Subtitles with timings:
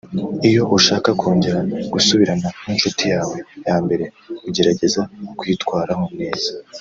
[0.49, 1.59] Iyo ushaka kongera
[1.93, 3.35] gusubirana n’inshuti yawe
[3.67, 4.05] yambere
[4.47, 5.01] ugerageza
[5.37, 6.49] kuyitwaraho neza